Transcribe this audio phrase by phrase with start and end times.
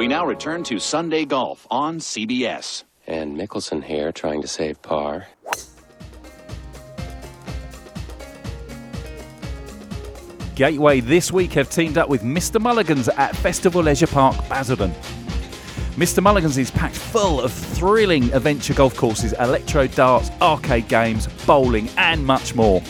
[0.00, 2.84] We now return to Sunday Golf on CBS.
[3.06, 5.26] And Mickelson here trying to save par.
[10.54, 12.58] Gateway this week have teamed up with Mr.
[12.58, 14.90] Mulligan's at Festival Leisure Park, Basildon.
[15.96, 16.22] Mr.
[16.22, 22.24] Mulligan's is packed full of thrilling adventure golf courses, electro darts, arcade games, bowling, and
[22.24, 22.82] much more.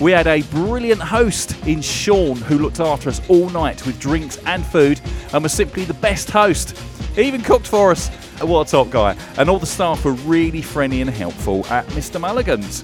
[0.00, 4.38] We had a brilliant host in Sean who looked after us all night with drinks
[4.46, 4.98] and food
[5.34, 6.74] and was simply the best host.
[7.14, 8.08] He even cooked for us.
[8.40, 9.14] What a top guy.
[9.36, 12.18] And all the staff were really friendly and helpful at Mr.
[12.18, 12.82] Mulligan's.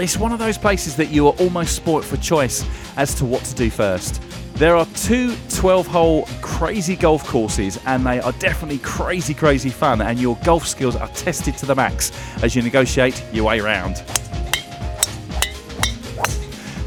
[0.00, 2.64] It's one of those places that you are almost spoilt for choice
[2.96, 4.22] as to what to do first.
[4.54, 10.00] There are two 12 hole crazy golf courses, and they are definitely crazy, crazy fun.
[10.00, 12.10] And your golf skills are tested to the max
[12.42, 14.02] as you negotiate your way around.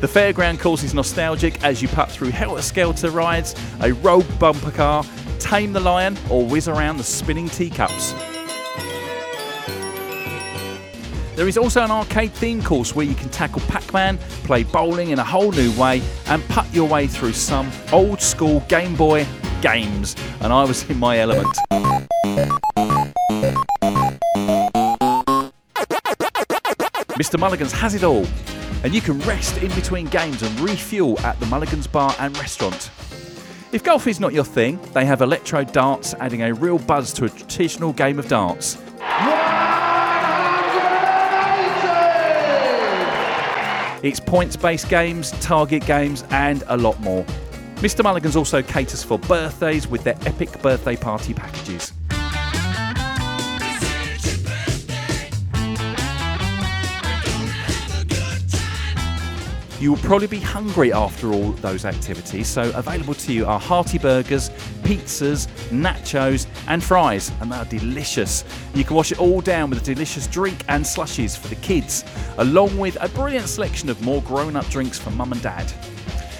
[0.05, 4.69] The fairground course is nostalgic as you putt through helter skelter rides, a rogue bumper
[4.69, 5.03] car,
[5.39, 8.13] tame the lion, or whiz around the spinning teacups.
[11.35, 15.09] There is also an arcade theme course where you can tackle Pac Man, play bowling
[15.09, 19.25] in a whole new way, and putt your way through some old school Game Boy
[19.63, 20.15] games.
[20.41, 21.57] And I was in my element.
[27.17, 27.39] Mr.
[27.39, 28.27] Mulligan's has it all,
[28.83, 32.91] and you can rest in between games and refuel at the Mulligan's Bar and Restaurant.
[33.71, 37.25] If golf is not your thing, they have electro darts, adding a real buzz to
[37.25, 38.77] a traditional game of darts.
[44.03, 47.25] It's points based games, target games, and a lot more.
[47.77, 48.03] Mr.
[48.03, 51.91] Mulligan's also caters for birthdays with their epic birthday party packages.
[59.77, 63.97] You will probably be hungry after all those activities, so available to you are hearty
[63.97, 64.49] burgers,
[64.83, 68.45] pizzas, nachos, and fries, and they are delicious.
[68.73, 72.05] You can wash it all down with a delicious drink and slushies for the kids,
[72.37, 75.69] along with a brilliant selection of more grown up drinks for mum and dad.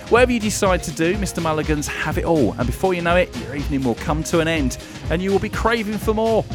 [0.09, 1.43] Whatever you decide to do, Mr.
[1.43, 4.47] Mulligan's have it all, and before you know it, your evening will come to an
[4.47, 4.77] end,
[5.09, 6.45] and you will be craving for more.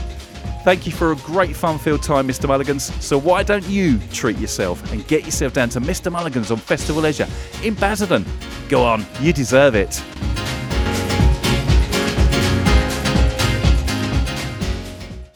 [0.62, 2.46] Thank you for a great fun filled time, Mr.
[2.46, 2.92] Mulligan's.
[3.02, 6.12] So, why don't you treat yourself and get yourself down to Mr.
[6.12, 7.26] Mulligan's on Festival Leisure
[7.62, 8.26] in Basildon?
[8.68, 10.02] Go on, you deserve it.